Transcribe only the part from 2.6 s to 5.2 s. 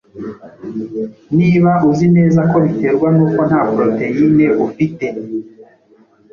biterwa n'uko nta proteine ufite,